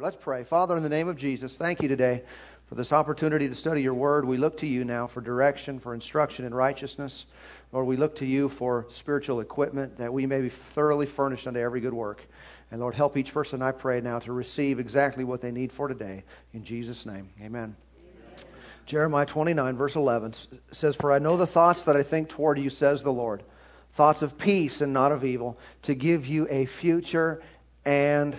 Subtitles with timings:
[0.00, 0.42] Let's pray.
[0.42, 2.24] Father, in the name of Jesus, thank you today
[2.66, 4.24] for this opportunity to study your word.
[4.24, 7.26] We look to you now for direction, for instruction in righteousness.
[7.70, 11.60] Lord, we look to you for spiritual equipment that we may be thoroughly furnished unto
[11.60, 12.26] every good work.
[12.72, 15.86] And Lord, help each person, I pray now, to receive exactly what they need for
[15.86, 16.24] today.
[16.52, 17.76] In Jesus' name, amen.
[18.00, 18.46] amen.
[18.86, 20.34] Jeremiah 29, verse 11
[20.72, 23.44] says, For I know the thoughts that I think toward you, says the Lord,
[23.92, 27.40] thoughts of peace and not of evil, to give you a future
[27.84, 28.34] and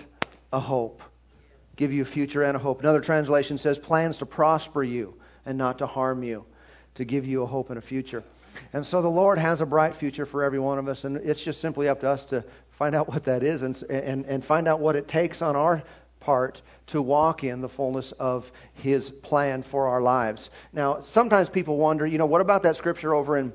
[0.52, 1.02] a hope
[1.76, 2.80] give you a future and a hope.
[2.80, 5.14] Another translation says plans to prosper you
[5.44, 6.44] and not to harm you,
[6.94, 8.24] to give you a hope and a future.
[8.72, 11.42] And so the Lord has a bright future for every one of us, and it's
[11.42, 14.66] just simply up to us to find out what that is and, and, and find
[14.66, 15.82] out what it takes on our
[16.20, 20.50] part to walk in the fullness of His plan for our lives.
[20.72, 23.52] Now, sometimes people wonder, you know, what about that scripture over in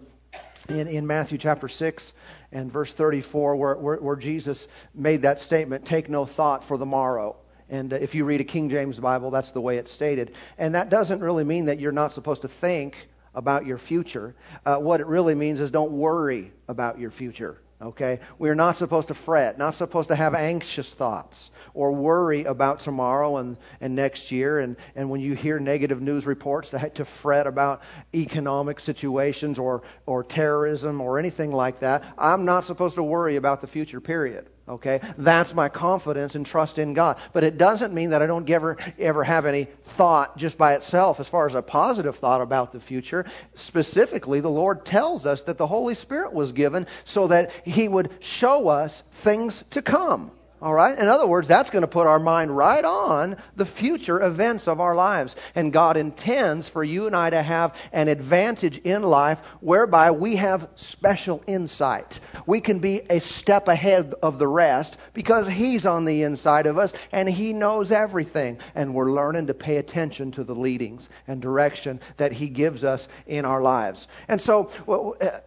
[0.70, 2.14] in, in Matthew chapter 6
[2.52, 6.86] and verse 34 where, where, where Jesus made that statement, take no thought for the
[6.86, 7.36] morrow.
[7.72, 10.36] And uh, if you read a King James Bible, that's the way it's stated.
[10.60, 14.36] And that doesn't really mean that you're not supposed to think about your future.
[14.66, 17.58] Uh, what it really means is don't worry about your future.
[17.82, 18.20] Okay?
[18.38, 23.38] We're not supposed to fret, not supposed to have anxious thoughts or worry about tomorrow
[23.38, 24.60] and, and next year.
[24.60, 27.82] And, and when you hear negative news reports, to, to fret about
[28.14, 32.04] economic situations or, or terrorism or anything like that.
[32.20, 34.48] I'm not supposed to worry about the future, period.
[34.72, 35.02] Okay?
[35.18, 37.18] That's my confidence and trust in God.
[37.34, 41.20] But it doesn't mean that I don't ever, ever have any thought just by itself
[41.20, 43.26] as far as a positive thought about the future.
[43.56, 48.12] Specifically, the Lord tells us that the Holy Spirit was given so that He would
[48.22, 50.32] show us things to come.
[50.62, 50.98] All right?
[50.98, 54.80] In other words, that's going to put our mind right on the future events of
[54.80, 55.36] our lives.
[55.56, 60.36] And God intends for you and I to have an advantage in life whereby we
[60.36, 62.20] have special insight.
[62.46, 66.78] We can be a step ahead of the rest because He's on the inside of
[66.78, 68.60] us and He knows everything.
[68.76, 73.08] And we're learning to pay attention to the leadings and direction that He gives us
[73.26, 74.08] in our lives.
[74.28, 74.70] And so,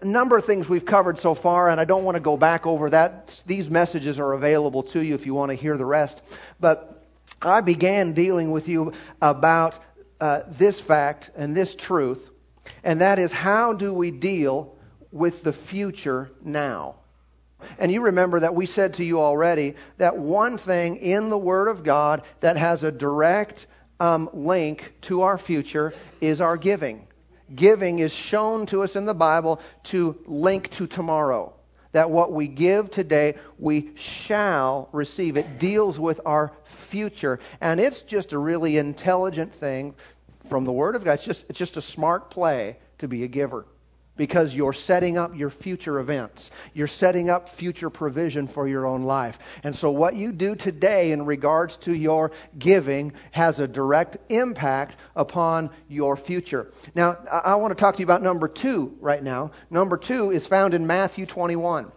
[0.02, 2.66] a number of things we've covered so far, and I don't want to go back
[2.66, 3.40] over that.
[3.46, 6.20] These messages are available to you if you want to hear the rest.
[6.58, 7.02] But
[7.42, 9.78] I began dealing with you about
[10.20, 12.30] uh, this fact and this truth,
[12.82, 14.76] and that is how do we deal
[15.12, 16.96] with the future now?
[17.78, 21.68] And you remember that we said to you already that one thing in the Word
[21.68, 23.66] of God that has a direct
[24.00, 27.06] um, link to our future is our giving.
[27.54, 31.54] Giving is shown to us in the Bible to link to tomorrow
[31.94, 35.36] that what we give today, we shall receive.
[35.36, 37.38] It deals with our future.
[37.60, 39.94] And it's just a really intelligent thing
[40.48, 41.14] from the Word of God.
[41.14, 43.64] It's just, it's just a smart play to be a giver
[44.16, 46.50] because you're setting up your future events.
[46.72, 49.38] You're setting up future provision for your own life.
[49.62, 54.96] And so, what you do today in regards to your giving has a direct impact
[55.16, 56.70] upon your future.
[56.94, 59.50] Now, I want to talk to you about number two right now.
[59.70, 61.90] Number two is found in Matthew 21.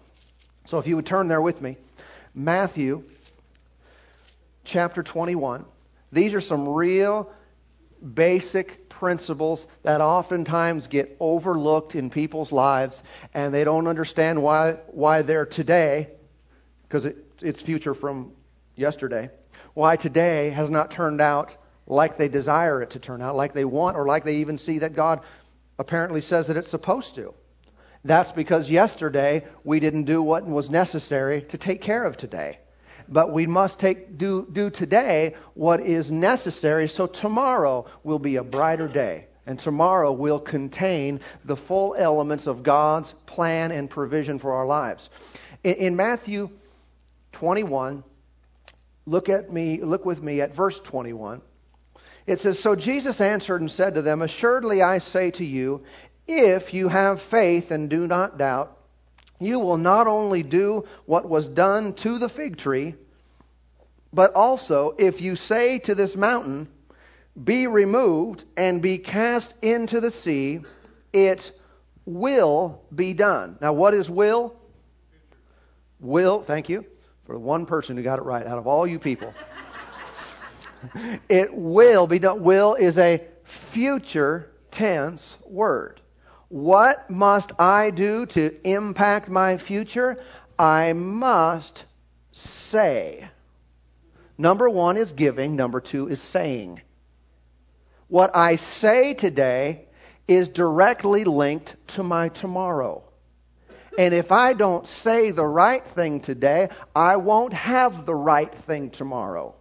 [0.66, 1.78] So, if you would turn there with me,
[2.34, 3.04] Matthew
[4.64, 5.66] chapter 21.
[6.12, 7.32] These are some real
[8.14, 13.04] basic principles that oftentimes get overlooked in people's lives
[13.34, 16.08] and they don't understand why why they're today
[16.84, 18.32] because it, it's future from
[18.76, 19.30] yesterday
[19.74, 21.56] why today has not turned out
[21.88, 24.80] like they desire it to turn out like they want or like they even see
[24.80, 25.22] that God
[25.80, 27.34] apparently says that it's supposed to.
[28.04, 32.60] That's because yesterday we didn't do what was necessary to take care of today
[33.10, 38.44] but we must take, do, do today what is necessary so tomorrow will be a
[38.44, 39.28] brighter day.
[39.46, 45.10] And tomorrow will contain the full elements of God's plan and provision for our lives.
[45.64, 46.50] In, in Matthew
[47.32, 48.04] 21,
[49.06, 51.42] look at me, look with me at verse 21.
[52.26, 55.84] It says, So Jesus answered and said to them, Assuredly I say to you,
[56.28, 58.77] if you have faith and do not doubt,
[59.40, 62.96] you will not only do what was done to the fig tree,
[64.12, 66.68] but also if you say to this mountain,
[67.42, 70.62] Be removed and be cast into the sea,
[71.14, 71.52] it
[72.06, 73.58] will be done.
[73.62, 74.56] Now, what is will?
[76.00, 76.86] Will, thank you
[77.26, 79.34] for the one person who got it right out of all you people.
[81.30, 82.42] it will be done.
[82.42, 85.97] Will is a future tense word.
[86.50, 90.18] What must I do to impact my future?
[90.58, 91.84] I must
[92.32, 93.28] say.
[94.38, 96.82] Number one is giving, number two is saying.
[98.08, 99.86] What I say today
[100.28, 103.04] is directly linked to my tomorrow.
[103.98, 108.92] And if I don't say the right thing today, I won't have the right thing
[108.92, 109.56] tomorrow.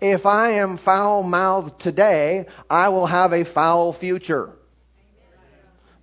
[0.00, 4.56] if I am foul mouthed today, I will have a foul future.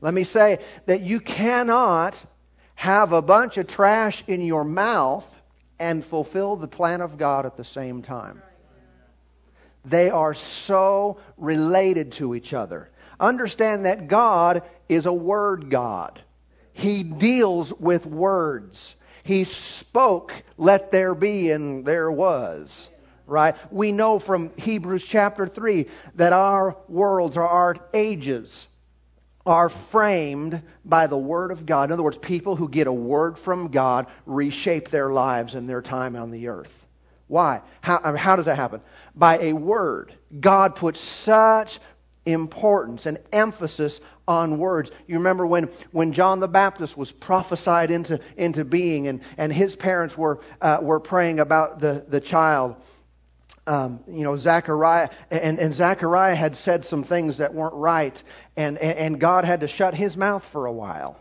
[0.01, 2.21] Let me say that you cannot
[2.75, 5.25] have a bunch of trash in your mouth
[5.79, 8.41] and fulfill the plan of God at the same time.
[9.85, 12.89] They are so related to each other.
[13.19, 16.21] Understand that God is a word God.
[16.73, 18.95] He deals with words.
[19.23, 22.89] He spoke, let there be, and there was.
[23.25, 23.55] Right?
[23.71, 28.67] We know from Hebrews chapter 3 that our worlds or our ages
[29.47, 31.85] are framed by the Word of God.
[31.85, 35.81] In other words, people who get a word from God reshape their lives and their
[35.81, 36.85] time on the earth.
[37.27, 37.61] Why?
[37.81, 38.81] How, I mean, how does that happen?
[39.15, 40.13] By a word.
[40.37, 41.79] God puts such
[42.25, 44.91] importance and emphasis on words.
[45.07, 49.77] You remember when, when John the Baptist was prophesied into, into being and, and his
[49.77, 52.75] parents were, uh, were praying about the, the child.
[53.67, 58.23] Um, you know, Zechariah, and, and Zechariah had said some things that weren't right,
[58.55, 61.19] and, and God had to shut his mouth for a while.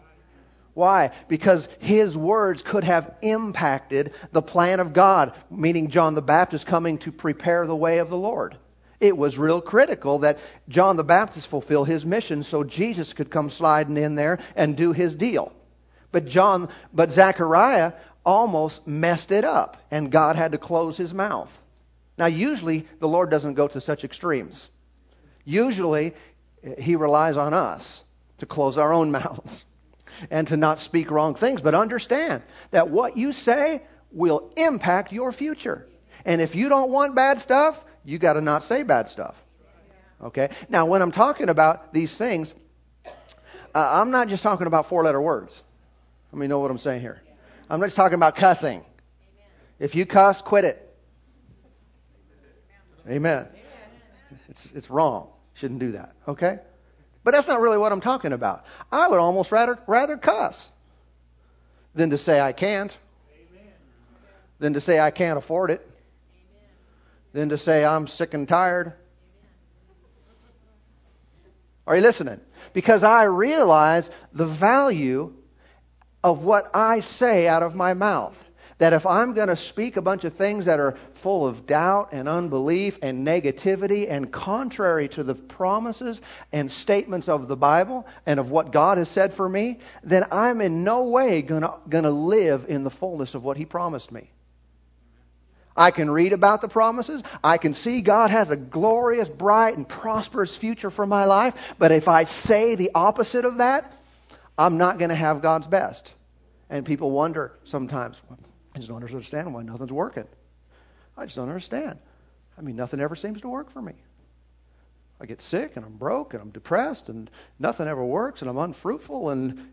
[0.73, 1.11] Why?
[1.27, 6.99] Because his words could have impacted the plan of God, meaning John the Baptist coming
[6.99, 8.57] to prepare the way of the Lord.
[9.01, 10.39] It was real critical that
[10.69, 14.93] John the Baptist fulfill his mission so Jesus could come sliding in there and do
[14.93, 15.53] his deal.
[16.13, 17.93] But John, but Zechariah
[18.25, 21.51] almost messed it up, and God had to close his mouth.
[22.19, 24.71] Now, usually the Lord doesn't go to such extremes.
[25.45, 26.15] Usually,
[26.79, 28.03] he relies on us
[28.39, 29.65] to close our own mouths
[30.31, 31.61] and to not speak wrong things.
[31.61, 35.87] But understand that what you say will impact your future.
[36.25, 39.41] And if you don't want bad stuff, you got to not say bad stuff.
[40.23, 40.51] Okay?
[40.69, 42.55] Now, when I'm talking about these things,
[43.07, 43.11] uh,
[43.75, 45.63] I'm not just talking about four letter words.
[46.33, 47.23] Let me know what I'm saying here.
[47.69, 48.85] I'm not just talking about cussing.
[49.79, 50.86] If you cuss, quit it.
[53.09, 53.47] Amen.
[54.49, 55.31] It's, it's wrong.
[55.55, 56.15] Shouldn't do that.
[56.27, 56.59] Okay?
[57.25, 58.65] But that's not really what I'm talking about.
[58.91, 60.71] I would almost rather, rather cuss
[61.95, 62.97] than to say I can't,
[64.59, 65.87] than to say I can't afford it,
[67.33, 68.93] than to say I'm sick and tired.
[71.87, 72.41] Are you listening?
[72.73, 75.35] Because I realize the value
[76.25, 78.37] of what I say out of my mouth
[78.79, 82.11] that if I'm going to speak a bunch of things that are full of doubt
[82.13, 86.21] and unbelief and negativity and contrary to the promises
[86.53, 90.61] and statements of the Bible and of what God has said for me, then I'm
[90.61, 94.31] in no way going to live in the fullness of what He promised me.
[95.79, 97.23] I can read about the promises.
[97.45, 101.75] I can see God has a glorious, bright, and prosperous future for my life.
[101.79, 103.93] But if I say the opposite of that,
[104.57, 106.15] I'm not going to have God's best.
[106.71, 108.21] And people wonder sometimes,
[108.77, 110.27] I just don't understand why nothing's working.
[111.17, 111.99] I just don't understand.
[112.59, 113.95] I mean, nothing ever seems to work for me.
[115.19, 118.59] I get sick and I'm broke and I'm depressed and nothing ever works and I'm
[118.59, 119.67] unfruitful and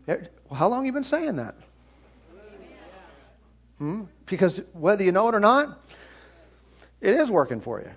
[0.50, 1.54] how long have you been saying that?
[3.76, 4.04] Hmm?
[4.24, 5.84] Because whether you know it or not,
[7.02, 7.90] it is working for you.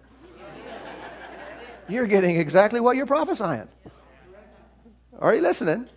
[1.87, 3.69] You're getting exactly what you're prophesying.
[5.17, 5.87] Are you listening?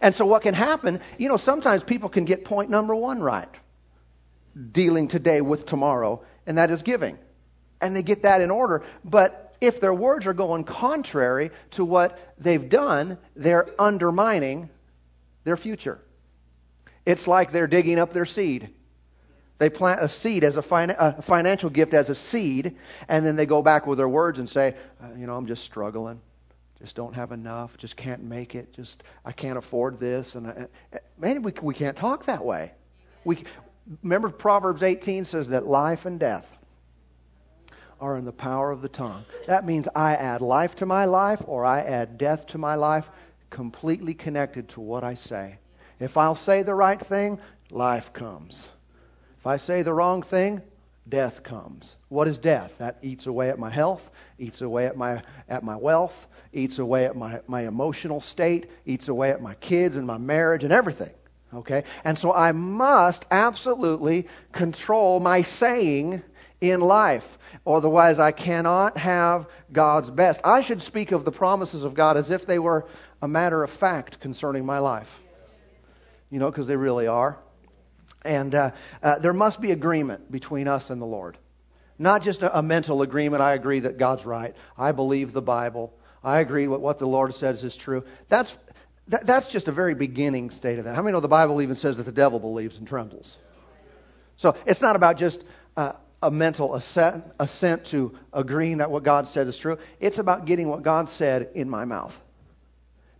[0.00, 3.52] And so what can happen, you know, sometimes people can get point number one right
[4.72, 7.18] dealing today with tomorrow, and that is giving.
[7.80, 8.82] And they get that in order.
[9.04, 14.70] But if their words are going contrary to what they've done, they're undermining
[15.44, 16.00] their future.
[17.06, 18.70] It's like they're digging up their seed.
[19.58, 20.62] They plant a seed as a,
[20.98, 22.76] a financial gift as a seed,
[23.08, 25.64] and then they go back with their words and say, uh, you know, I'm just
[25.64, 26.20] struggling.
[26.80, 27.76] Just don't have enough.
[27.76, 28.72] Just can't make it.
[28.72, 30.34] Just I can't afford this.
[30.34, 30.66] And I,
[31.18, 32.72] man, we we can't talk that way.
[33.22, 33.44] We
[34.02, 36.50] remember Proverbs 18 says that life and death
[38.00, 39.24] are in the power of the tongue.
[39.46, 43.10] That means I add life to my life or I add death to my life,
[43.50, 45.58] completely connected to what I say.
[45.98, 47.38] If I'll say the right thing,
[47.70, 48.68] life comes.
[49.38, 50.62] If I say the wrong thing,
[51.08, 51.96] death comes.
[52.08, 52.78] What is death?
[52.78, 57.04] That eats away at my health, eats away at my at my wealth, eats away
[57.04, 61.12] at my, my emotional state, eats away at my kids and my marriage and everything.
[61.52, 61.84] Okay?
[62.04, 66.22] And so I must absolutely control my saying
[66.60, 67.38] in life.
[67.66, 70.40] Otherwise, I cannot have God's best.
[70.44, 72.86] I should speak of the promises of God as if they were
[73.22, 75.20] a matter of fact concerning my life.
[76.30, 77.38] You know, because they really are.
[78.22, 78.70] And uh,
[79.02, 81.38] uh, there must be agreement between us and the Lord.
[81.98, 83.42] Not just a, a mental agreement.
[83.42, 84.54] I agree that God's right.
[84.78, 85.92] I believe the Bible.
[86.22, 88.04] I agree with what the Lord says is true.
[88.28, 88.56] That's
[89.08, 90.94] that, that's just a very beginning state of that.
[90.94, 93.36] How many know the Bible even says that the devil believes and trembles?
[94.36, 95.42] So it's not about just
[95.76, 95.92] uh,
[96.22, 99.78] a mental assent, assent to agreeing that what God said is true.
[100.00, 102.18] It's about getting what God said in my mouth.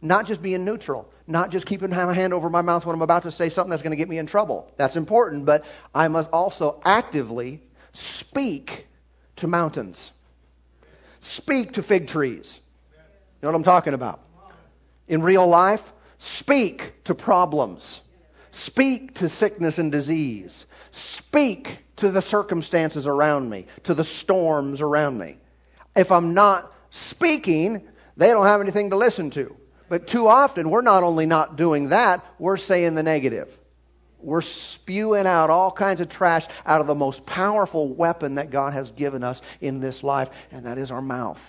[0.03, 3.25] Not just being neutral, not just keeping my hand over my mouth when I'm about
[3.25, 4.73] to say something that's going to get me in trouble.
[4.77, 7.61] That's important, but I must also actively
[7.93, 8.87] speak
[9.37, 10.11] to mountains,
[11.21, 12.59] speak to fig trees.
[12.95, 12.99] You
[13.43, 14.21] know what I'm talking about?
[15.11, 18.00] In real life, speak to problems,
[18.52, 25.19] speak to sickness and disease, speak to the circumstances around me, to the storms around
[25.19, 25.37] me.
[25.97, 29.57] If I'm not speaking, they don't have anything to listen to.
[29.88, 33.49] But too often, we're not only not doing that, we're saying the negative.
[34.21, 38.75] We're spewing out all kinds of trash out of the most powerful weapon that God
[38.75, 41.43] has given us in this life, and that is our mouth.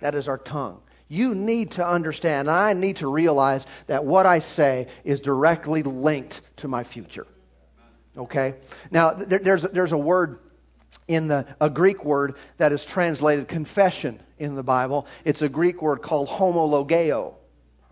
[0.00, 0.80] That is our tongue.
[1.08, 6.40] You need to understand, I need to realize that what I say is directly linked
[6.56, 7.26] to my future.
[8.16, 8.54] Okay?
[8.90, 10.38] Now, there's, there's a word
[11.06, 15.06] in the, a Greek word that is translated confession in the Bible.
[15.24, 17.34] It's a Greek word called homologeo.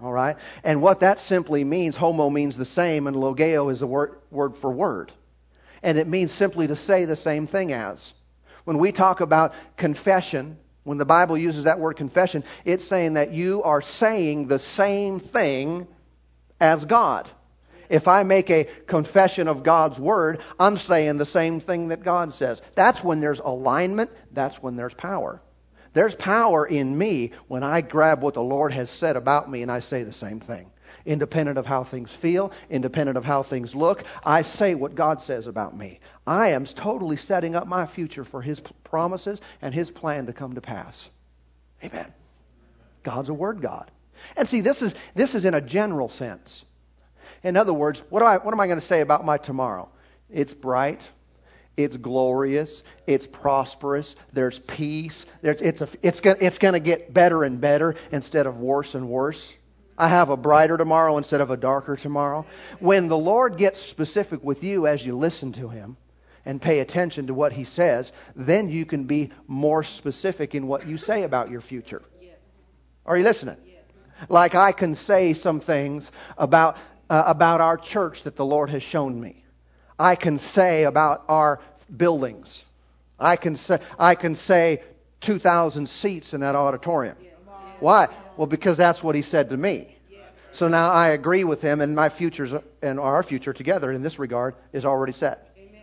[0.02, 0.36] All right?
[0.64, 4.56] And what that simply means, homo means the same, and logeo is a word, word
[4.56, 5.12] for word.
[5.82, 8.12] And it means simply to say the same thing as.
[8.64, 13.32] When we talk about confession, when the Bible uses that word confession, it's saying that
[13.32, 15.86] you are saying the same thing
[16.60, 17.28] as God.
[17.88, 22.32] If I make a confession of God's word, I'm saying the same thing that God
[22.34, 22.60] says.
[22.74, 25.42] That's when there's alignment, that's when there's power.
[25.92, 29.70] There's power in me when I grab what the Lord has said about me and
[29.70, 30.71] I say the same thing.
[31.04, 35.46] Independent of how things feel, independent of how things look, I say what God says
[35.46, 36.00] about me.
[36.26, 40.54] I am totally setting up my future for His promises and His plan to come
[40.54, 41.08] to pass.
[41.82, 42.12] Amen.
[43.02, 43.90] God's a word God.
[44.36, 46.64] And see, this is, this is in a general sense.
[47.42, 49.88] In other words, what, I, what am I going to say about my tomorrow?
[50.30, 51.08] It's bright.
[51.76, 52.82] It's glorious.
[53.06, 54.14] It's prosperous.
[54.32, 55.26] There's peace.
[55.40, 59.52] There's, it's, it's, it's going to get better and better instead of worse and worse.
[60.02, 62.44] I have a brighter tomorrow instead of a darker tomorrow.
[62.80, 65.96] When the Lord gets specific with you as you listen to Him
[66.44, 70.88] and pay attention to what He says, then you can be more specific in what
[70.88, 72.02] you say about your future.
[73.06, 73.58] Are you listening?
[74.28, 76.78] Like I can say some things about,
[77.08, 79.44] uh, about our church that the Lord has shown me.
[80.00, 81.60] I can say about our
[81.96, 82.64] buildings.
[83.20, 84.82] I can say, I can say
[85.20, 87.16] 2,000 seats in that auditorium.
[87.78, 88.08] Why?
[88.36, 89.91] Well, because that's what he said to me.
[90.52, 94.18] So now I agree with him, and my futures and our future together in this
[94.18, 95.50] regard is already set.
[95.56, 95.80] Amen.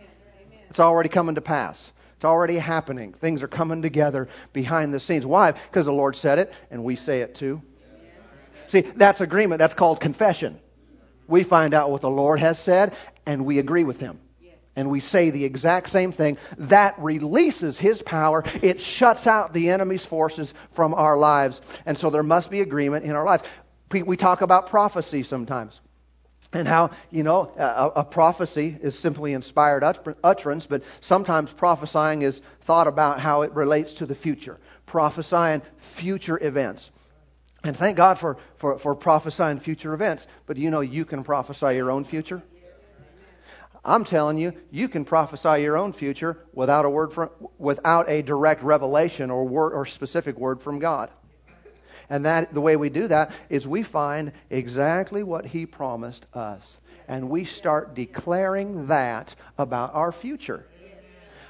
[0.70, 1.92] It's already coming to pass.
[2.16, 3.12] It's already happening.
[3.12, 5.26] Things are coming together behind the scenes.
[5.26, 5.52] Why?
[5.52, 7.62] Because the Lord said it, and we say it too.
[8.68, 9.58] See, that's agreement.
[9.58, 10.60] That's called confession.
[11.26, 12.94] We find out what the Lord has said,
[13.26, 14.20] and we agree with him.
[14.76, 16.38] And we say the exact same thing.
[16.58, 18.44] That releases his power.
[18.62, 21.60] It shuts out the enemy's forces from our lives.
[21.84, 23.42] And so there must be agreement in our lives.
[23.92, 25.80] We talk about prophecy sometimes
[26.52, 29.84] and how you know a, a, prophecy is simply inspired
[30.24, 36.38] utterance but sometimes prophesying is thought about how it relates to the future prophesying future
[36.42, 36.90] events
[37.62, 41.74] and thank god for, for, for prophesying future events but you know you can prophesy
[41.76, 42.42] your own future
[43.82, 48.20] I'm telling you, you can prophesy your own future without a word from, without a
[48.20, 51.10] direct revelation or word or specific word from God.
[52.10, 56.76] And that the way we do that is we find exactly what he promised us
[57.10, 60.64] and we start declaring that about our future.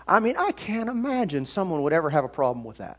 [0.08, 2.98] I mean, I can't imagine someone would ever have a problem with that.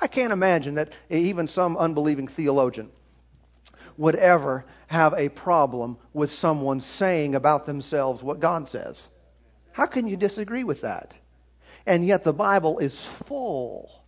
[0.00, 2.90] I can't imagine that even some unbelieving theologian
[3.96, 9.08] would ever have a problem with someone saying about themselves what God says.
[9.72, 11.14] How can you disagree with that?
[11.86, 13.99] And yet the Bible is full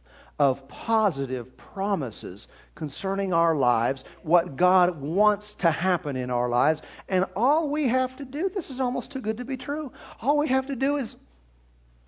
[0.43, 6.83] of positive promises concerning our lives, what God wants to happen in our lives.
[7.09, 10.39] And all we have to do, this is almost too good to be true, all
[10.39, 11.15] we have to do is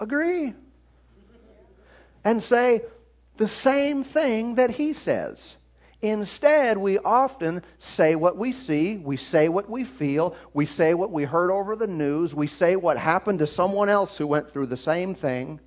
[0.01, 0.53] agree
[2.25, 2.83] and say
[3.37, 5.55] the same thing that He says.
[6.03, 11.13] Instead, we often say what we see, we say what we feel, we say what
[11.13, 14.67] we heard over the news, we say what happened to someone else who went through
[14.67, 15.61] the same thing.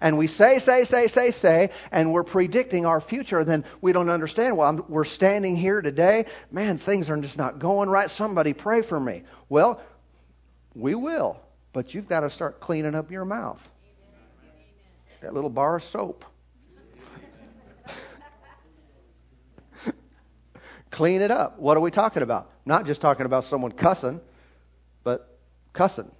[0.00, 4.10] And we say, say, say, say, say, and we're predicting our future, then we don't
[4.10, 4.56] understand.
[4.56, 6.26] Well, I'm, we're standing here today.
[6.50, 8.10] Man, things are just not going right.
[8.10, 9.22] Somebody pray for me.
[9.48, 9.80] Well,
[10.74, 11.40] we will,
[11.72, 13.62] but you've got to start cleaning up your mouth.
[15.20, 16.24] That little bar of soap.
[20.90, 21.58] Clean it up.
[21.58, 22.50] What are we talking about?
[22.66, 24.20] Not just talking about someone cussing,
[25.02, 25.38] but
[25.72, 26.10] cussing.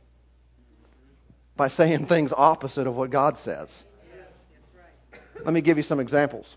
[1.56, 3.84] By saying things opposite of what God says.
[5.44, 6.56] Let me give you some examples.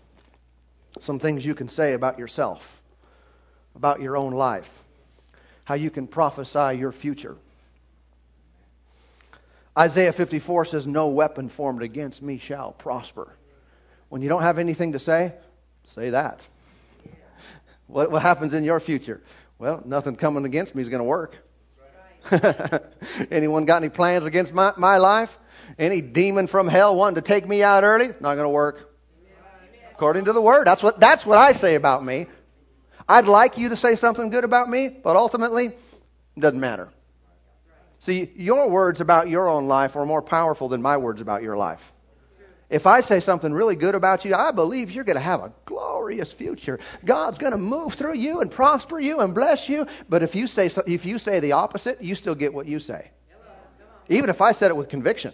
[1.00, 2.80] Some things you can say about yourself,
[3.76, 4.82] about your own life,
[5.64, 7.36] how you can prophesy your future.
[9.78, 13.32] Isaiah 54 says, No weapon formed against me shall prosper.
[14.08, 15.34] When you don't have anything to say,
[15.84, 16.46] say that.
[17.86, 19.22] What, what happens in your future?
[19.58, 21.38] Well, nothing coming against me is going to work.
[23.30, 25.38] Anyone got any plans against my, my life?
[25.78, 28.08] Any demon from hell wanting to take me out early?
[28.08, 28.96] Not going to work.
[29.92, 30.66] According to the word.
[30.66, 32.26] That's what, that's what I say about me.
[33.08, 36.90] I'd like you to say something good about me, but ultimately, it doesn't matter.
[38.00, 41.56] See, your words about your own life are more powerful than my words about your
[41.56, 41.92] life.
[42.70, 45.52] If I say something really good about you, I believe you're going to have a
[45.64, 46.80] glorious future.
[47.02, 49.86] God's going to move through you and prosper you and bless you.
[50.08, 53.10] But if you say if you say the opposite, you still get what you say.
[54.10, 55.32] Even if I said it with conviction,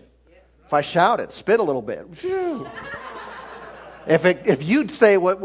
[0.65, 2.07] if I shout it, spit a little bit.
[4.07, 5.41] if it, if you say what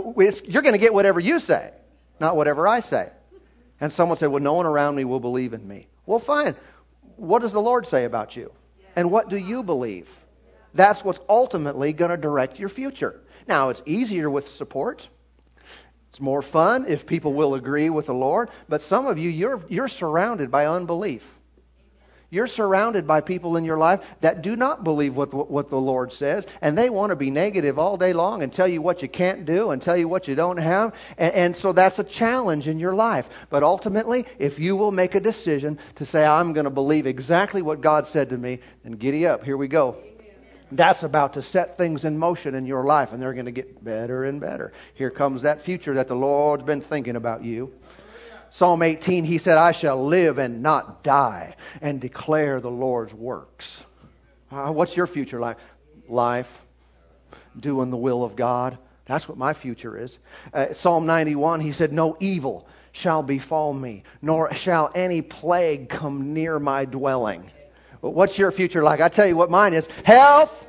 [0.48, 1.72] you're going to get whatever you say,
[2.20, 3.10] not whatever I say.
[3.82, 6.56] And someone said, "Well, no one around me will believe in me." Well, fine.
[7.16, 8.52] What does the Lord say about you?
[8.96, 10.10] And what do you believe?
[10.74, 13.20] That's what's ultimately going to direct your future.
[13.48, 15.08] Now, it's easier with support.
[16.10, 18.50] It's more fun if people will agree with the Lord.
[18.68, 21.28] But some of you, you're, you're surrounded by unbelief.
[22.32, 25.80] You're surrounded by people in your life that do not believe what the, what the
[25.80, 29.02] Lord says, and they want to be negative all day long and tell you what
[29.02, 30.94] you can't do and tell you what you don't have.
[31.18, 33.28] And, and so that's a challenge in your life.
[33.50, 37.64] But ultimately, if you will make a decision to say, I'm going to believe exactly
[37.64, 39.44] what God said to me, then giddy up.
[39.44, 39.98] Here we go
[40.72, 43.84] that's about to set things in motion in your life, and they're going to get
[43.84, 44.72] better and better.
[44.94, 47.74] Here comes that future that the Lord's been thinking about you.
[48.52, 53.84] Psalm 18, he said, I shall live and not die and declare the Lord's works.
[54.52, 55.58] Uh, what's your future like?
[56.08, 56.60] Life,
[57.60, 58.78] doing the will of God.
[59.06, 60.18] That's what my future is.
[60.54, 66.34] Uh, Psalm 91, he said, No evil shall befall me, nor shall any plague come
[66.34, 67.52] near my dwelling.
[68.02, 69.02] What's your future like?
[69.02, 70.68] I tell you what mine is health.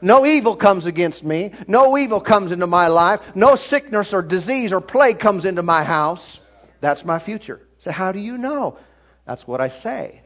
[0.00, 1.52] No evil comes against me.
[1.66, 3.34] No evil comes into my life.
[3.34, 6.40] No sickness or disease or plague comes into my house.
[6.80, 7.60] That's my future.
[7.78, 8.78] So, how do you know?
[9.24, 10.22] That's what I say.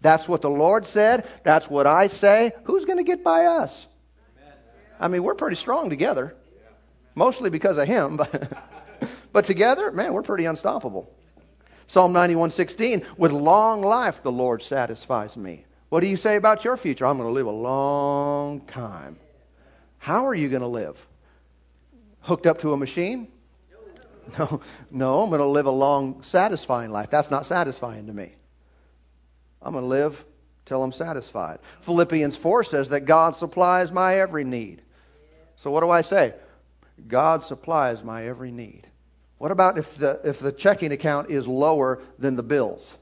[0.00, 1.28] That's what the Lord said.
[1.42, 2.52] That's what I say.
[2.64, 3.84] Who's going to get by us?
[5.00, 6.36] I mean, we're pretty strong together.
[7.14, 8.52] Mostly because of Him, but,
[9.32, 11.12] but together, man, we're pretty unstoppable.
[11.88, 15.64] Psalm 91:16, with long life the Lord satisfies me.
[15.88, 17.06] What do you say about your future?
[17.06, 19.16] I'm going to live a long time.
[19.96, 20.98] How are you going to live?
[22.20, 23.28] Hooked up to a machine?
[24.38, 27.08] No, no, I'm going to live a long, satisfying life.
[27.10, 28.32] That's not satisfying to me.
[29.62, 30.22] I'm going to live
[30.66, 31.60] till I'm satisfied.
[31.80, 34.82] Philippians 4 says that God supplies my every need.
[35.56, 36.34] So what do I say?
[37.06, 38.87] God supplies my every need.
[39.38, 42.96] What about if the, if the checking account is lower than the bills?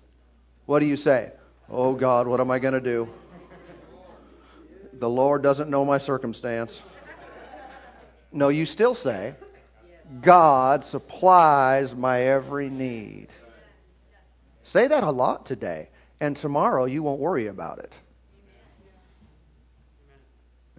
[0.66, 1.32] What do you say?
[1.70, 3.08] Oh God, what am I going to do?
[4.92, 6.80] The Lord doesn't know my circumstance.
[8.32, 9.34] No, you still say,
[10.20, 13.28] God supplies my every need.
[14.62, 15.88] Say that a lot today,
[16.20, 17.92] and tomorrow you won't worry about it.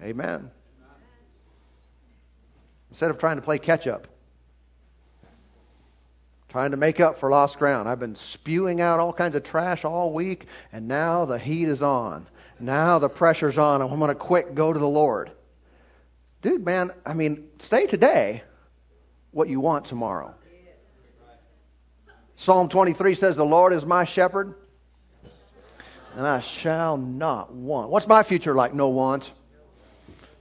[0.03, 0.51] Amen.
[2.89, 4.07] Instead of trying to play catch up
[6.57, 7.87] trying to make up for lost ground.
[7.87, 11.83] I've been spewing out all kinds of trash all week, and now the heat is
[11.83, 12.25] on.
[12.59, 15.29] Now the pressure's on, and I'm going to quit, go to the Lord.
[16.41, 18.41] Dude, man, I mean, stay today
[19.29, 20.33] what you want tomorrow.
[22.37, 24.55] Psalm 23 says, The Lord is my shepherd,
[26.15, 27.91] and I shall not want.
[27.91, 28.73] What's my future like?
[28.73, 29.31] No want.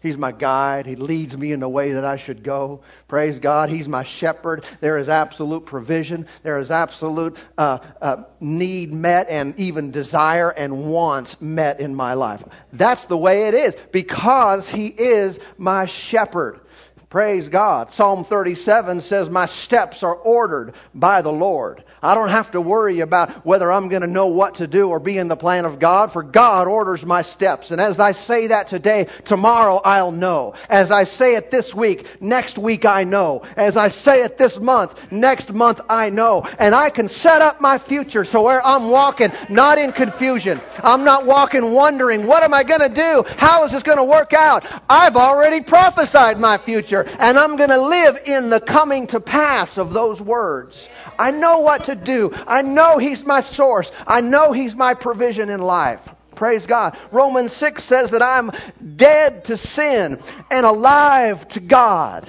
[0.07, 0.87] He's my guide.
[0.87, 2.81] He leads me in the way that I should go.
[3.09, 3.69] Praise God.
[3.69, 4.65] He's my shepherd.
[4.81, 6.27] There is absolute provision.
[6.43, 12.15] There is absolute uh, uh, need met and even desire and wants met in my
[12.15, 12.45] life.
[12.73, 16.61] That's the way it is because He is my shepherd.
[17.09, 17.93] Praise God.
[17.93, 21.85] Psalm 37 says, My steps are ordered by the Lord.
[22.03, 24.99] I don't have to worry about whether I'm going to know what to do or
[24.99, 27.71] be in the plan of God, for God orders my steps.
[27.71, 30.55] And as I say that today, tomorrow I'll know.
[30.69, 33.43] As I say it this week, next week I know.
[33.57, 36.43] As I say it this month, next month I know.
[36.59, 40.61] And I can set up my future so where I'm walking not in confusion.
[40.83, 43.25] I'm not walking wondering, what am I going to do?
[43.39, 44.65] How is this going to work out?
[44.91, 49.79] I've already prophesied my future and I'm going to live in the coming to pass
[49.79, 50.89] of those words.
[51.19, 52.33] I know what to do.
[52.47, 53.91] I know He's my source.
[54.07, 56.07] I know He's my provision in life.
[56.35, 56.99] Praise God.
[57.13, 58.51] Romans 6 says that I'm
[58.97, 62.29] dead to sin and alive to God.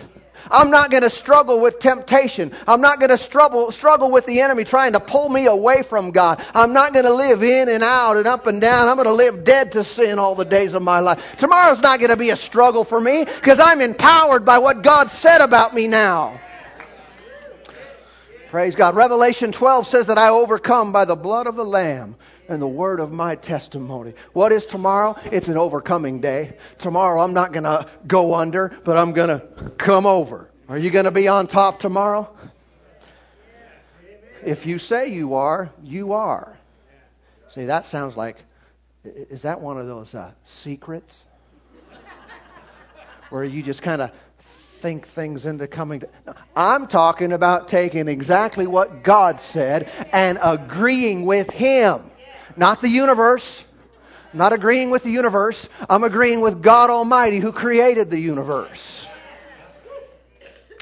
[0.51, 2.51] I'm not going to struggle with temptation.
[2.67, 6.11] I'm not going to struggle, struggle with the enemy trying to pull me away from
[6.11, 6.43] God.
[6.53, 8.87] I'm not going to live in and out and up and down.
[8.87, 11.37] I'm going to live dead to sin all the days of my life.
[11.37, 15.09] Tomorrow's not going to be a struggle for me because I'm empowered by what God
[15.11, 16.39] said about me now.
[18.49, 18.95] Praise God.
[18.95, 22.15] Revelation 12 says that I overcome by the blood of the Lamb
[22.49, 24.13] and the word of my testimony.
[24.33, 25.15] What is tomorrow?
[25.31, 26.57] It's an overcoming day.
[26.77, 30.49] Tomorrow I'm not going to go under, but I'm going to come over.
[30.69, 32.29] Are you going to be on top tomorrow?
[34.45, 36.57] If you say you are, you are.
[37.49, 38.37] See, that sounds like,
[39.03, 41.25] is that one of those uh, secrets?
[43.29, 46.09] Where you just kind of think things into coming to.
[46.55, 52.11] I'm talking about taking exactly what God said and agreeing with Him
[52.55, 53.63] not the universe.
[54.33, 55.67] I'm not agreeing with the universe.
[55.89, 59.07] I'm agreeing with God Almighty who created the universe.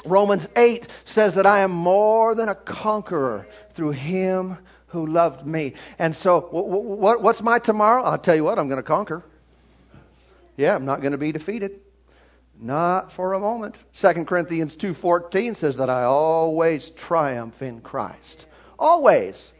[0.04, 5.74] Romans 8 says that I am more than a conqueror through him who loved me.
[5.98, 8.02] And so, what's my tomorrow?
[8.02, 9.24] I'll tell you what, I'm going to conquer.
[10.56, 11.80] Yeah, I'm not going to be defeated.
[12.58, 13.76] Not for a moment.
[13.94, 18.46] 2 Corinthians 2:14 says that I always triumph in Christ.
[18.78, 19.52] Always.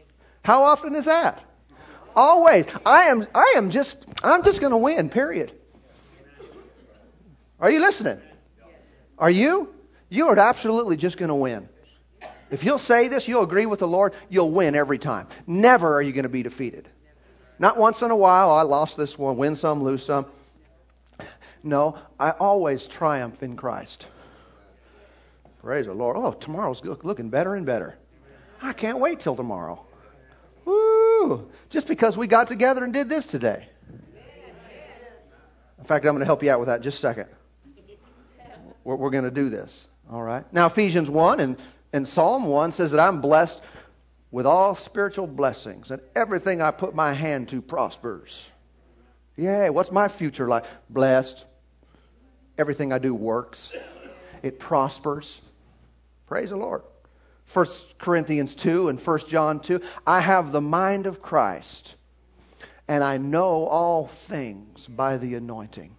[0.43, 1.43] How often is that?
[2.17, 2.65] Always.
[2.83, 5.51] I am, I am just, I'm just going to win, period.
[7.59, 8.19] Are you listening?
[9.19, 9.73] Are you?
[10.09, 11.69] You are absolutely just going to win.
[12.49, 15.27] If you'll say this, you'll agree with the Lord, you'll win every time.
[15.45, 16.89] Never are you going to be defeated.
[17.59, 20.25] Not once in a while, I lost this one, win some, lose some.
[21.63, 24.07] No, I always triumph in Christ.
[25.61, 26.17] Praise the Lord.
[26.17, 27.97] Oh, tomorrow's looking better and better.
[28.61, 29.86] I can't wait till tomorrow.
[31.19, 31.49] Woo!
[31.69, 33.67] Just because we got together and did this today.
[35.79, 37.27] In fact, I'm going to help you out with that just a second.
[38.83, 39.85] We're, we're going to do this.
[40.11, 40.43] All right.
[40.53, 41.57] Now, Ephesians 1 and,
[41.93, 43.61] and Psalm 1 says that I'm blessed
[44.31, 48.45] with all spiritual blessings, and everything I put my hand to prospers.
[49.37, 50.65] Yay, what's my future like?
[50.89, 51.45] Blessed.
[52.57, 53.71] Everything I do works,
[54.41, 55.39] it prospers.
[56.25, 56.81] Praise the Lord.
[57.53, 57.65] 1
[57.97, 59.81] Corinthians 2 and 1 John 2.
[60.05, 61.95] I have the mind of Christ,
[62.87, 65.95] and I know all things by the anointing.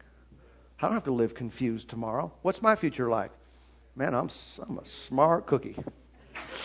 [0.80, 2.32] I don't have to live confused tomorrow.
[2.42, 3.30] What's my future like?
[3.96, 4.28] Man, I'm,
[4.68, 5.76] I'm a smart cookie.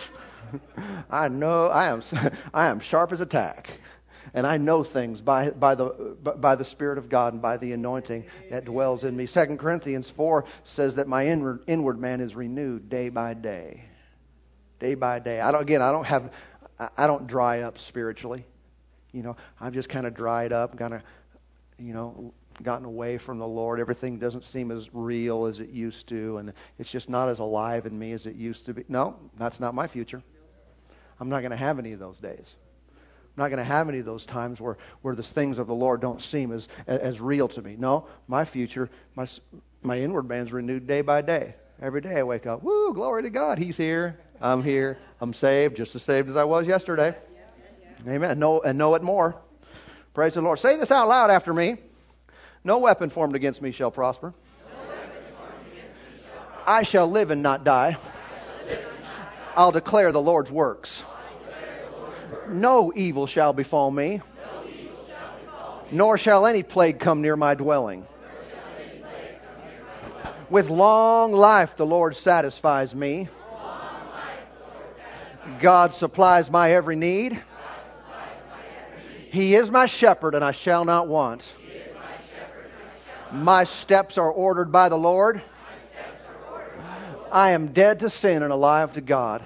[1.10, 2.02] I know I am
[2.54, 3.70] I am sharp as a tack,
[4.34, 7.72] and I know things by by the by the Spirit of God and by the
[7.72, 9.26] anointing that dwells in me.
[9.26, 13.82] 2 Corinthians four says that my inward, inward man is renewed day by day
[14.78, 15.40] day by day.
[15.40, 15.82] I don't again.
[15.82, 16.32] I don't have.
[16.96, 18.44] I don't dry up spiritually.
[19.12, 21.02] You know, I've just kind of dried up, kind of,
[21.78, 23.78] you know, gotten away from the Lord.
[23.78, 27.86] Everything doesn't seem as real as it used to, and it's just not as alive
[27.86, 28.84] in me as it used to be.
[28.88, 30.22] No, that's not my future.
[31.20, 32.56] I'm not going to have any of those days.
[33.36, 35.74] I'm not going to have any of those times where, where the things of the
[35.74, 37.76] Lord don't seem as, as real to me.
[37.78, 39.26] No, my future, my,
[39.82, 41.54] my inward man's renewed day by day.
[41.80, 44.18] Every day I wake up, woo, glory to God, He's here.
[44.40, 44.98] I'm here.
[45.20, 47.14] I'm saved, just as saved as I was yesterday.
[48.06, 48.38] Amen.
[48.38, 49.36] Know, and know it more.
[50.12, 50.58] Praise the Lord.
[50.58, 51.76] Say this out loud after me.
[52.62, 54.34] No weapon formed against me shall prosper.
[56.66, 57.96] I shall live and not die.
[59.56, 61.04] I'll declare the Lord's works.
[62.48, 64.20] No evil shall befall me,
[65.90, 68.06] nor shall any plague come near my dwelling.
[70.50, 73.28] With long life the Lord satisfies me.
[75.58, 77.42] God supplies my every need.
[79.30, 81.52] He is my shepherd, and I shall not want.
[83.32, 85.42] My steps are ordered by the Lord.
[87.32, 89.42] I am dead to sin and alive to God.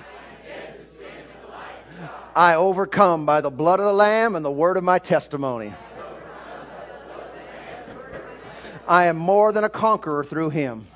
[2.37, 5.73] I overcome by the blood of the Lamb and the word of my testimony.
[8.87, 10.87] I am more than a conqueror through Him.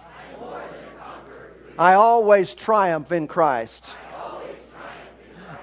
[1.78, 3.94] I always triumph in Christ.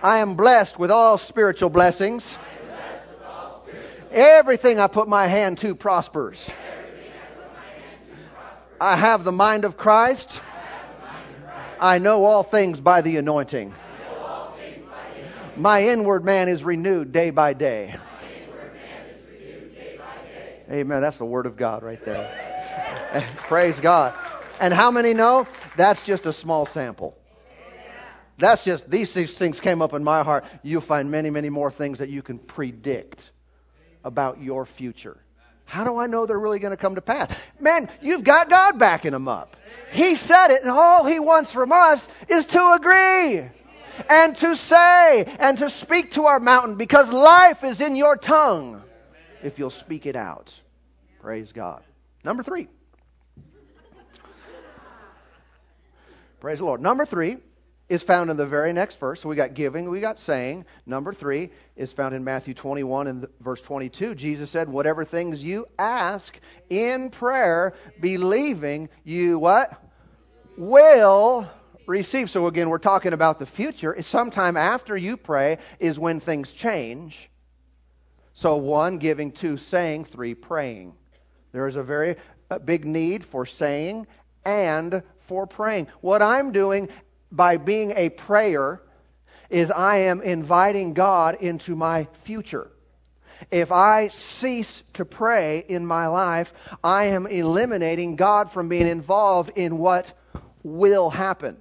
[0.02, 2.38] I am blessed with all spiritual blessings.
[4.12, 6.50] Everything I put my hand to prospers.
[8.80, 10.40] I have the mind of Christ.
[11.82, 13.74] I know all things by the anointing.
[15.58, 17.96] My inward man is renewed day by day.
[20.72, 21.02] Amen.
[21.02, 23.26] That's the word of God right there.
[23.38, 24.14] Praise God.
[24.62, 27.19] And how many know that's just a small sample?
[28.40, 30.46] That's just, these things came up in my heart.
[30.64, 33.32] You'll find many, many more things that you can predict
[34.04, 35.18] about your future.
[35.66, 37.30] How do I know they're really going to come to pass?
[37.60, 39.58] Man, you've got God backing them up.
[39.92, 43.44] He said it, and all He wants from us is to agree
[44.10, 48.82] and to say and to speak to our mountain because life is in your tongue
[49.44, 50.58] if you'll speak it out.
[51.20, 51.84] Praise God.
[52.24, 52.70] Number three.
[56.40, 56.82] Praise the Lord.
[56.82, 57.38] Number three
[57.90, 59.20] is found in the very next verse.
[59.20, 60.66] So we got giving, we got saying.
[60.86, 64.14] Number three is found in Matthew 21 and verse 22.
[64.14, 69.84] Jesus said, Whatever things you ask in prayer, believing you what?
[70.56, 71.50] Will
[71.88, 72.30] receive.
[72.30, 74.00] So again, we're talking about the future.
[74.04, 77.30] Sometime after you pray is when things change.
[78.34, 80.94] So one, giving, two, saying, three, praying.
[81.52, 82.18] There is a very
[82.64, 84.06] big need for saying
[84.46, 85.88] and for praying.
[86.02, 86.90] What I'm doing
[87.32, 88.82] by being a prayer
[89.50, 92.70] is I am inviting God into my future.
[93.52, 99.52] If I cease to pray in my life, I am eliminating God from being involved
[99.56, 100.12] in what
[100.62, 101.58] will happen,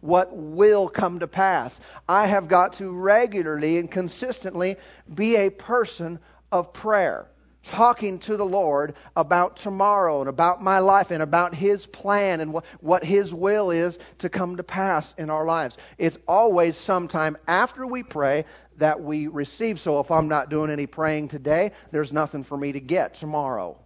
[0.00, 1.78] what will come to pass.
[2.08, 4.76] I have got to regularly and consistently
[5.12, 7.28] be a person of prayer
[7.64, 12.52] talking to the Lord about tomorrow and about my life and about His plan and
[12.52, 15.76] what, what His will is to come to pass in our lives.
[15.98, 18.44] It's always sometime after we pray
[18.76, 19.80] that we receive.
[19.80, 23.78] So if I'm not doing any praying today, there's nothing for me to get tomorrow.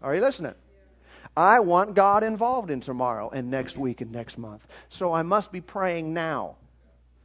[0.00, 0.54] Are you listening?
[1.36, 4.66] I want God involved in tomorrow and next week and next month.
[4.88, 6.56] So I must be praying now.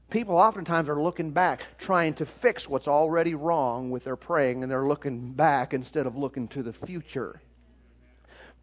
[0.10, 4.72] People oftentimes are looking back, trying to fix what's already wrong with their praying, and
[4.72, 7.42] they're looking back instead of looking to the future.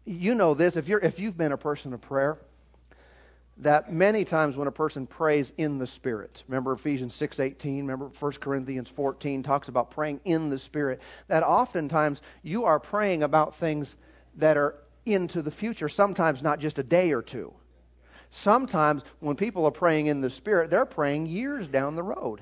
[0.05, 2.37] You know this if you're if you've been a person of prayer,
[3.61, 8.31] that many times when a person prays in the spirit remember ephesians 6.18 remember 1
[8.33, 13.95] corinthians 14 talks about praying in the spirit that oftentimes you are praying about things
[14.37, 14.75] that are
[15.05, 17.53] into the future sometimes not just a day or two
[18.31, 22.41] Sometimes when people are praying in the Spirit, they're praying years down the road.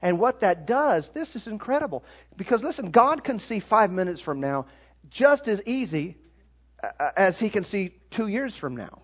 [0.00, 2.04] And what that does, this is incredible.
[2.36, 4.66] Because listen, God can see five minutes from now
[5.10, 6.16] just as easy
[6.82, 9.00] uh, uh, as He can see two years from now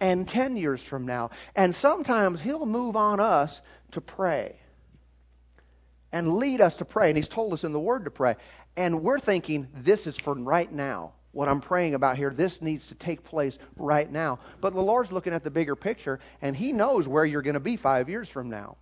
[0.00, 1.30] and ten years from now.
[1.56, 3.60] And sometimes He'll move on us
[3.92, 4.56] to pray
[6.12, 7.08] and lead us to pray.
[7.08, 8.36] And He's told us in the Word to pray.
[8.76, 12.30] And we're thinking, this is for right now what I'm praying about here.
[12.30, 14.38] This needs to take place right now.
[14.60, 17.60] But the Lord's looking at the bigger picture, and He knows where you're going to
[17.60, 18.76] be five years from now.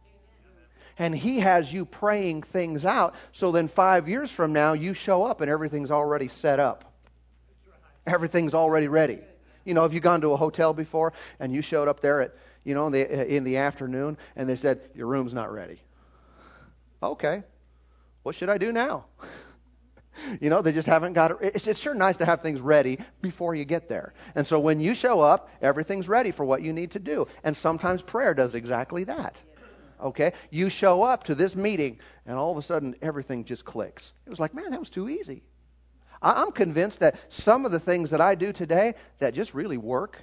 [0.99, 5.25] And He has you praying things out, so then five years from now, you show
[5.25, 6.85] up and everything's already set up.
[8.07, 9.21] Everything's already ready.
[9.65, 12.35] You know, have you gone to a hotel before and you showed up there at,
[12.65, 15.81] you know, in the, in the afternoon and they said, your room's not ready?
[17.03, 17.43] Okay.
[18.25, 19.07] What should I do now?
[20.41, 21.37] You know, they just haven't got it.
[21.55, 24.13] It's, it's sure nice to have things ready before you get there.
[24.35, 27.27] And so when you show up, everything's ready for what you need to do.
[27.45, 29.37] And sometimes prayer does exactly that.
[30.01, 30.33] Okay?
[30.51, 34.13] You show up to this meeting, and all of a sudden everything just clicks.
[34.27, 35.43] It was like, man, that was too easy.
[36.21, 40.21] I'm convinced that some of the things that I do today that just really work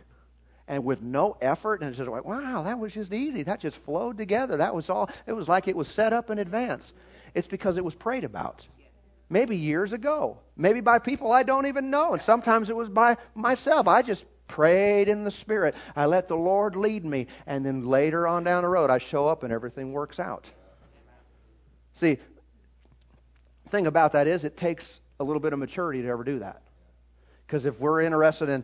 [0.68, 3.76] and with no effort and it's just like wow that was just easy that just
[3.76, 6.94] flowed together that was all it was like it was set up in advance
[7.34, 8.68] it's because it was prayed about
[9.30, 13.18] maybe years ago, maybe by people I don't even know, and sometimes it was by
[13.36, 13.88] myself.
[13.88, 15.76] I just prayed in the Spirit.
[15.96, 19.28] I let the Lord lead me, and then later on down the road, I show
[19.28, 20.46] up and everything works out.
[21.94, 22.18] See,
[23.64, 26.40] the thing about that is it takes a little bit of maturity to ever do
[26.40, 26.62] that.
[27.46, 28.64] Because if we're interested in,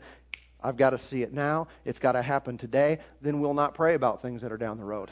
[0.63, 3.93] I've got to see it now, it's got to happen today, then we'll not pray
[3.93, 5.11] about things that are down the road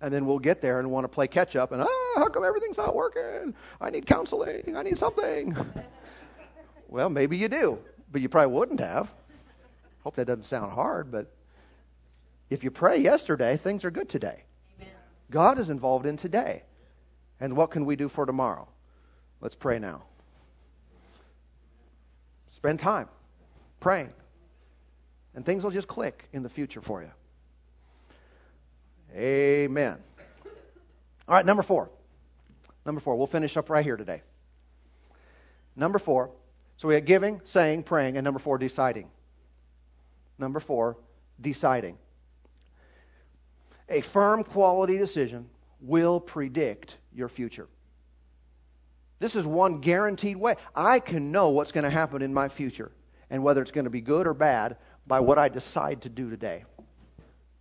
[0.00, 2.44] and then we'll get there and want to play catch up and ah, how come
[2.44, 3.54] everything's not working?
[3.80, 4.76] I need counseling.
[4.76, 5.56] I need something.
[6.88, 7.78] well, maybe you do,
[8.10, 9.10] but you probably wouldn't have.
[10.02, 11.30] Hope that doesn't sound hard, but
[12.48, 14.42] if you pray yesterday, things are good today.
[14.80, 14.94] Amen.
[15.30, 16.62] God is involved in today.
[17.38, 18.68] And what can we do for tomorrow?
[19.40, 20.02] Let's pray now.
[22.50, 23.08] Spend time
[23.78, 24.12] praying.
[25.34, 27.10] And things will just click in the future for you.
[29.14, 29.98] Amen.
[31.28, 31.90] All right, number four.
[32.86, 33.16] Number four.
[33.16, 34.22] We'll finish up right here today.
[35.76, 36.30] Number four.
[36.76, 39.10] So we had giving, saying, praying, and number four, deciding.
[40.38, 40.96] Number four,
[41.40, 41.98] deciding.
[43.88, 47.68] A firm quality decision will predict your future.
[49.18, 50.56] This is one guaranteed way.
[50.74, 52.90] I can know what's going to happen in my future
[53.28, 56.30] and whether it's going to be good or bad by what I decide to do
[56.30, 56.64] today.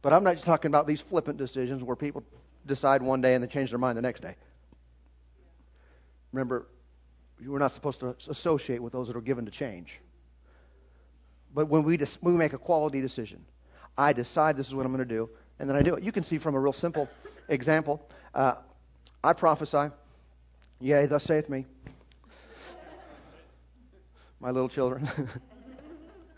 [0.02, 2.24] But I'm not just talking about these flippant decisions where people
[2.66, 4.36] decide one day and then change their mind the next day.
[6.32, 6.68] Remember,
[7.46, 10.00] we're not supposed to associate with those that are given to change.
[11.54, 13.44] But when we, dis- we make a quality decision,
[13.98, 16.04] I decide this is what I'm going to do, and then I do it.
[16.04, 17.10] You can see from a real simple
[17.48, 18.02] example.
[18.34, 18.54] Uh,
[19.24, 19.92] I prophesy,
[20.80, 21.66] yea, thus saith me.
[24.40, 25.08] My little children.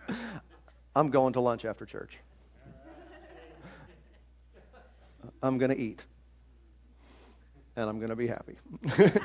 [0.95, 2.17] I'm going to lunch after church.
[5.41, 6.03] I'm going to eat.
[7.75, 8.57] And I'm going to be happy.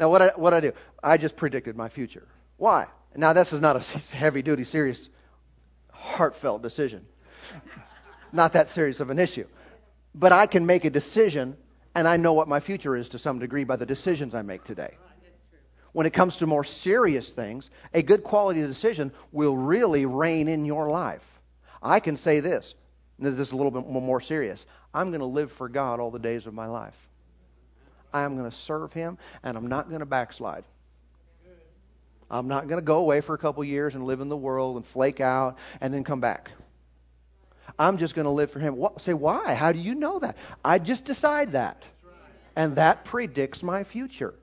[0.00, 0.72] now, what I, what I do?
[1.02, 2.26] I just predicted my future.
[2.56, 2.86] Why?
[3.16, 3.80] Now, this is not a
[4.14, 5.08] heavy duty, serious,
[5.92, 7.06] heartfelt decision.
[8.32, 9.46] Not that serious of an issue.
[10.14, 11.56] But I can make a decision,
[11.94, 14.64] and I know what my future is to some degree by the decisions I make
[14.64, 14.96] today.
[15.92, 20.64] When it comes to more serious things, a good quality decision will really reign in
[20.64, 21.24] your life.
[21.80, 22.74] I can say this,
[23.18, 24.64] this is a little bit more serious.
[24.92, 26.96] I'm going to live for God all the days of my life.
[28.12, 30.64] I am going to serve Him, and I'm not going to backslide.
[32.30, 34.76] I'm not going to go away for a couple years and live in the world
[34.76, 36.50] and flake out and then come back.
[37.78, 38.76] I'm just going to live for Him.
[38.76, 39.54] What, say, why?
[39.54, 40.36] How do you know that?
[40.64, 41.82] I just decide that.
[42.56, 44.34] And that predicts my future.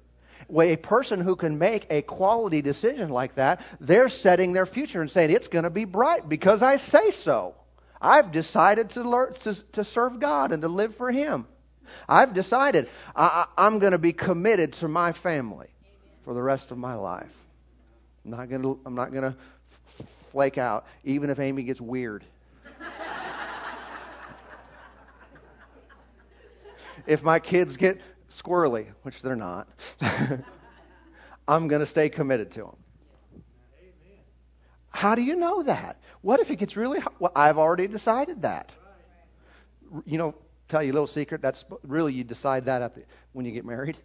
[0.54, 5.10] A person who can make a quality decision like that, they're setting their future and
[5.10, 7.56] saying, it's going to be bright because I say so.
[8.02, 11.46] I've decided to, learn, to, to serve God and to live for Him.
[12.08, 15.68] I've decided I, I'm going to be committed to my family
[16.24, 17.32] for the rest of my life.
[18.26, 19.36] I'm not going to, I'm not going to
[20.32, 22.24] flake out, even if Amy gets weird.
[27.06, 29.68] if my kids get squirrely, which they're not,
[31.48, 32.78] I'm going to stay committed to them.
[34.92, 35.98] How do you know that?
[36.22, 37.14] What if it gets really hot?
[37.20, 38.70] Well, I've already decided that.
[40.06, 40.36] You know,
[40.68, 41.42] tell you a little secret.
[41.42, 43.98] That's really you decide that at the, when you get married.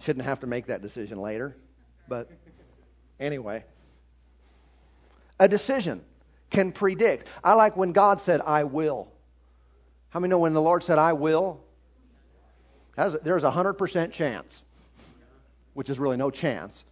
[0.00, 1.56] Shouldn't have to make that decision later,
[2.08, 2.30] but
[3.20, 3.62] Anyway,
[5.38, 6.02] a decision
[6.48, 7.28] can predict.
[7.44, 9.12] I like when God said, I will.
[10.08, 11.62] How many know when the Lord said, I will?
[12.96, 14.62] There's a 100% chance,
[15.74, 16.84] which is really no chance.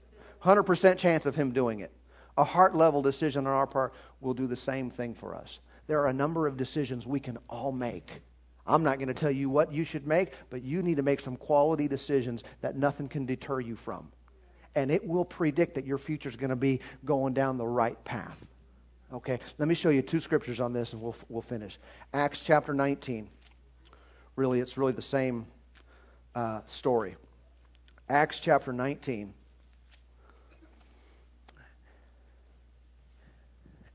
[0.45, 1.91] 100% chance of Him doing it.
[2.39, 5.59] A heart level decision on our part will do the same thing for us.
[5.87, 8.23] There are a number of decisions we can all make.
[8.67, 11.21] I'm not going to tell you what you should make, but you need to make
[11.21, 14.11] some quality decisions that nothing can deter you from
[14.79, 18.03] and it will predict that your future is going to be going down the right
[18.05, 18.39] path.
[19.13, 21.79] Okay, let me show you two scriptures on this and we'll, we'll finish.
[22.13, 23.29] Acts chapter 19.
[24.37, 25.47] Really, it's really the same
[26.35, 27.17] uh, story.
[28.09, 29.35] Acts chapter 19.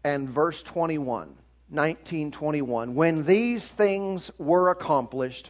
[0.03, 1.35] And verse 21.
[1.69, 2.95] 1921.
[2.95, 5.49] When these things were accomplished,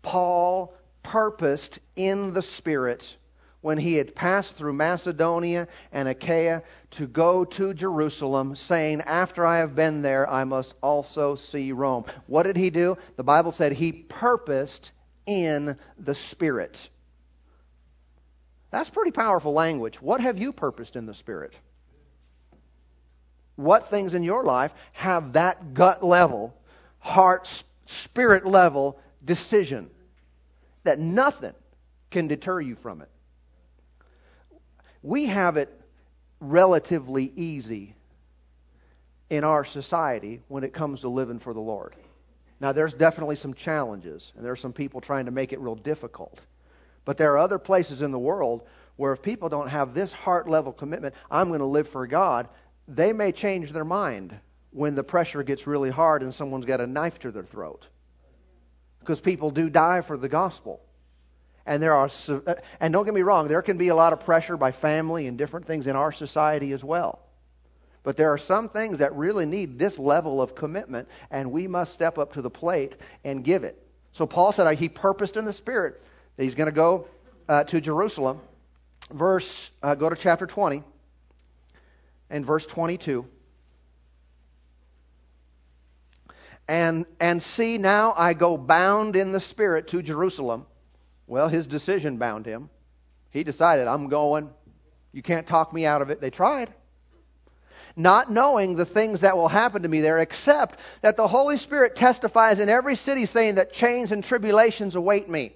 [0.00, 3.16] Paul purposed in the Spirit
[3.60, 9.58] when he had passed through Macedonia and Achaia to go to Jerusalem, saying, After I
[9.58, 12.04] have been there, I must also see Rome.
[12.26, 12.98] What did he do?
[13.16, 14.92] The Bible said he purposed
[15.26, 16.88] in the Spirit.
[18.70, 20.02] That's pretty powerful language.
[20.02, 21.54] What have you purposed in the Spirit?
[23.62, 26.54] What things in your life have that gut level,
[26.98, 29.90] heart, spirit level decision
[30.84, 31.54] that nothing
[32.10, 33.08] can deter you from it?
[35.02, 35.68] we have it
[36.40, 37.94] relatively easy
[39.30, 41.94] in our society when it comes to living for the Lord.
[42.60, 45.74] Now, there's definitely some challenges, and there are some people trying to make it real
[45.74, 46.40] difficult.
[47.04, 50.48] But there are other places in the world where if people don't have this heart
[50.48, 52.48] level commitment, I'm going to live for God,
[52.88, 54.38] they may change their mind
[54.70, 57.86] when the pressure gets really hard and someone's got a knife to their throat.
[59.00, 60.80] Because people do die for the gospel.
[61.66, 62.08] And there are,
[62.80, 65.38] and don't get me wrong, there can be a lot of pressure by family and
[65.38, 67.20] different things in our society as well.
[68.02, 71.92] But there are some things that really need this level of commitment, and we must
[71.92, 73.80] step up to the plate and give it.
[74.10, 76.02] So Paul said he purposed in the Spirit
[76.36, 77.06] that he's going to go
[77.48, 78.40] uh, to Jerusalem.
[79.10, 80.82] Verse, uh, go to chapter 20
[82.32, 83.24] and verse 22.
[86.66, 90.66] And, and see, now I go bound in the Spirit to Jerusalem
[91.26, 92.68] well, his decision bound him.
[93.30, 94.50] He decided, I'm going.
[95.12, 96.20] You can't talk me out of it.
[96.20, 96.72] They tried.
[97.96, 101.96] Not knowing the things that will happen to me there, except that the Holy Spirit
[101.96, 105.52] testifies in every city saying that chains and tribulations await me.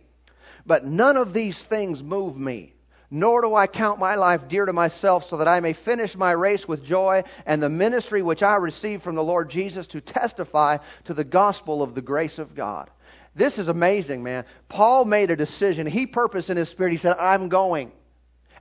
[0.64, 2.74] But none of these things move me,
[3.10, 6.32] nor do I count my life dear to myself, so that I may finish my
[6.32, 10.78] race with joy and the ministry which I received from the Lord Jesus to testify
[11.04, 12.90] to the gospel of the grace of God.
[13.34, 14.46] This is amazing, man.
[14.68, 15.86] Paul made a decision.
[15.86, 16.92] He purposed in his spirit.
[16.92, 17.92] He said, I'm going.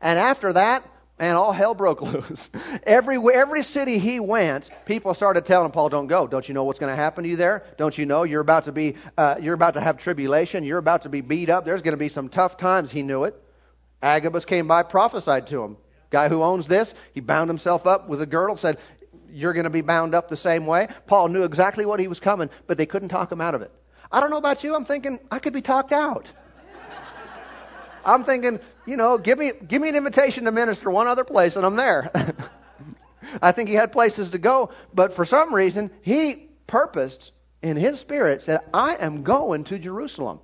[0.01, 0.85] And after that,
[1.17, 2.49] man, all hell broke loose.
[2.83, 6.27] every, every city he went, people started telling him, Paul, don't go.
[6.27, 7.63] Don't you know what's going to happen to you there?
[7.77, 10.65] Don't you know you're about to be, uh, you're about to have tribulation.
[10.65, 11.63] You're about to be beat up.
[11.63, 12.91] There's going to be some tough times.
[12.91, 13.41] He knew it.
[14.01, 15.77] Agabus came by, prophesied to him.
[16.09, 18.77] Guy who owns this, he bound himself up with a girdle, said,
[19.29, 20.87] You're going to be bound up the same way.
[21.07, 23.71] Paul knew exactly what he was coming, but they couldn't talk him out of it.
[24.11, 24.75] I don't know about you.
[24.75, 26.31] I'm thinking I could be talked out.
[28.05, 31.55] I'm thinking, you know, give me give me an invitation to minister one other place
[31.55, 32.11] and I'm there.
[33.41, 37.31] I think he had places to go, but for some reason he purposed
[37.61, 40.39] in his spirit said, "I am going to Jerusalem."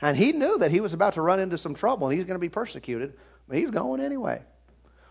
[0.00, 2.38] And he knew that he was about to run into some trouble and he's going
[2.38, 3.14] to be persecuted,
[3.48, 4.42] but he's going anyway.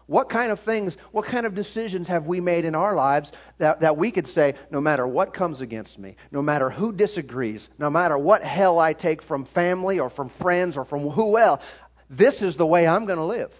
[0.07, 3.79] What kind of things, what kind of decisions have we made in our lives that,
[3.79, 7.89] that we could say, no matter what comes against me, no matter who disagrees, no
[7.89, 11.63] matter what hell I take from family or from friends or from who else,
[12.07, 13.51] this is the way I'm going to live.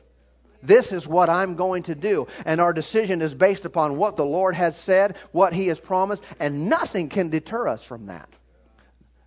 [0.62, 2.28] This is what I'm going to do.
[2.46, 6.24] And our decision is based upon what the Lord has said, what He has promised,
[6.40, 8.30] and nothing can deter us from that.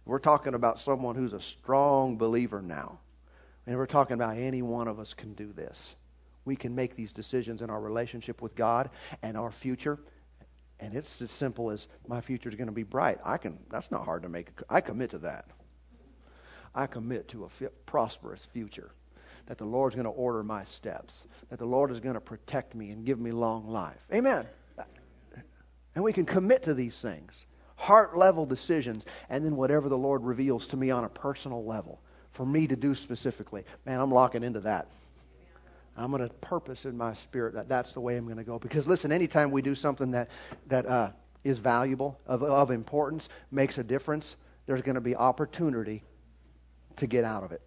[0.09, 2.99] We're talking about someone who's a strong believer now.
[3.67, 5.95] And we're talking about any one of us can do this
[6.49, 8.89] we can make these decisions in our relationship with God
[9.23, 9.99] and our future.
[10.81, 13.19] And it's as simple as my future is going to be bright.
[13.23, 13.59] I can.
[13.71, 14.49] That's not hard to make.
[14.71, 15.45] I commit to that.
[16.75, 18.91] I commit to a prosperous future.
[19.47, 21.27] That the Lord's going to order my steps.
[21.51, 24.01] That the Lord is going to protect me and give me long life.
[24.13, 24.47] Amen.
[25.95, 27.45] And we can commit to these things.
[27.79, 29.07] Heart level decisions.
[29.31, 32.01] And then whatever the Lord reveals to me on a personal level
[32.33, 33.65] for me to do specifically.
[33.87, 34.89] Man, I'm locking into that.
[35.97, 38.59] I'm going to purpose in my spirit that that's the way I'm going to go.
[38.59, 40.29] Because listen, anytime we do something that
[40.67, 41.11] that uh,
[41.43, 46.05] is valuable, of, of importance, makes a difference, there's going to be opportunity
[46.97, 47.63] to get out of it.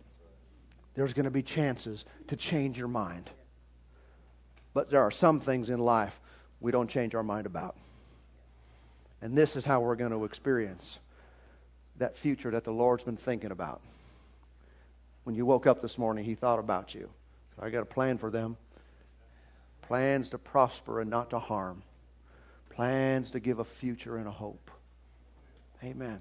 [0.93, 3.29] There's going to be chances to change your mind.
[4.73, 6.19] But there are some things in life
[6.59, 7.75] we don't change our mind about.
[9.21, 10.97] And this is how we're going to experience
[11.97, 13.81] that future that the Lord's been thinking about.
[15.23, 17.09] When you woke up this morning, He thought about you.
[17.59, 18.57] I got a plan for them.
[19.83, 21.83] Plans to prosper and not to harm.
[22.71, 24.71] Plans to give a future and a hope.
[25.83, 26.19] Amen.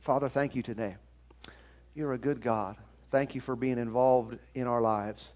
[0.00, 0.96] Father, thank you today.
[1.94, 2.76] You're a good God.
[3.10, 5.32] Thank you for being involved in our lives,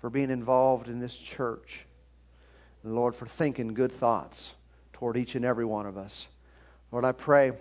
[0.00, 1.86] for being involved in this church.
[2.82, 4.52] And Lord, for thinking good thoughts
[5.00, 6.28] toward each and every one of us.
[6.92, 7.52] Lord, I pray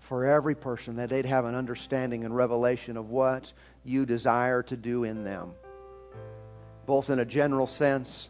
[0.00, 3.52] for every person that they'd have an understanding and revelation of what
[3.84, 5.52] you desire to do in them
[6.86, 8.28] both in a general sense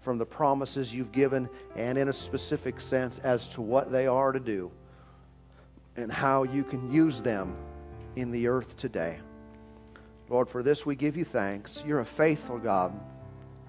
[0.00, 4.32] from the promises you've given and in a specific sense as to what they are
[4.32, 4.70] to do
[5.96, 7.56] and how you can use them
[8.14, 9.18] in the earth today.
[10.28, 11.82] Lord, for this we give you thanks.
[11.86, 12.92] You're a faithful God.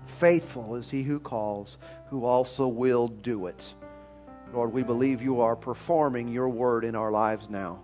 [0.06, 1.78] Faithful is he who calls,
[2.10, 3.74] who also will do it.
[4.54, 7.82] Lord, we believe you are performing your word in our lives now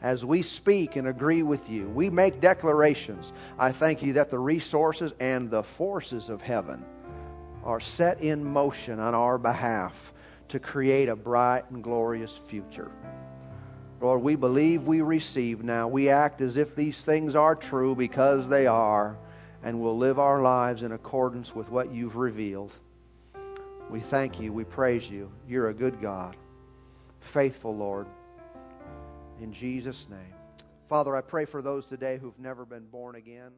[0.00, 3.32] as we speak and agree with you, we make declarations.
[3.58, 6.84] I thank you that the resources and the forces of heaven
[7.64, 10.12] are set in motion on our behalf
[10.50, 12.90] to create a bright and glorious future.
[14.00, 15.88] Lord, we believe we receive now.
[15.88, 19.16] We act as if these things are true because they are,
[19.62, 22.70] and we'll live our lives in accordance with what you've revealed.
[23.90, 24.52] We thank you.
[24.52, 25.30] We praise you.
[25.48, 26.36] You're a good God.
[27.20, 28.06] Faithful, Lord
[29.40, 30.34] in Jesus' name.
[30.88, 33.50] Father, I pray for those today who've never been born again.